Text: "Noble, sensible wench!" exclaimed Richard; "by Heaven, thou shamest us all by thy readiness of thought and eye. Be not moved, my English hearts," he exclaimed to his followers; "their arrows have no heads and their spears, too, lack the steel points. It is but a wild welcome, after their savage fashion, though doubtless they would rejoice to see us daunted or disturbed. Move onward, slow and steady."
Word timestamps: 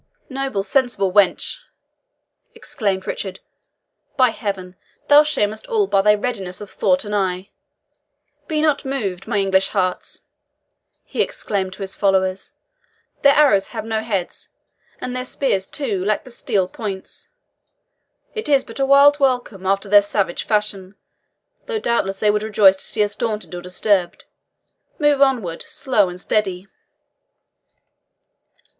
"Noble, 0.29 0.63
sensible 0.63 1.11
wench!" 1.13 1.59
exclaimed 2.55 3.05
Richard; 3.05 3.39
"by 4.17 4.31
Heaven, 4.31 4.75
thou 5.09 5.21
shamest 5.21 5.65
us 5.65 5.69
all 5.69 5.85
by 5.85 6.01
thy 6.01 6.15
readiness 6.15 6.59
of 6.59 6.71
thought 6.71 7.05
and 7.05 7.13
eye. 7.13 7.51
Be 8.47 8.63
not 8.63 8.83
moved, 8.83 9.27
my 9.27 9.37
English 9.37 9.67
hearts," 9.69 10.21
he 11.03 11.21
exclaimed 11.21 11.73
to 11.73 11.83
his 11.83 11.95
followers; 11.95 12.53
"their 13.21 13.35
arrows 13.35 13.67
have 13.67 13.85
no 13.85 14.01
heads 14.01 14.49
and 14.99 15.15
their 15.15 15.23
spears, 15.23 15.67
too, 15.67 16.03
lack 16.03 16.23
the 16.23 16.31
steel 16.31 16.67
points. 16.67 17.29
It 18.33 18.49
is 18.49 18.63
but 18.63 18.79
a 18.79 18.87
wild 18.87 19.19
welcome, 19.19 19.67
after 19.67 19.87
their 19.87 20.01
savage 20.01 20.45
fashion, 20.47 20.95
though 21.67 21.77
doubtless 21.77 22.19
they 22.19 22.31
would 22.31 22.41
rejoice 22.41 22.77
to 22.77 22.83
see 22.85 23.03
us 23.03 23.15
daunted 23.15 23.53
or 23.53 23.61
disturbed. 23.61 24.25
Move 24.97 25.21
onward, 25.21 25.61
slow 25.61 26.09
and 26.09 26.19
steady." 26.19 26.65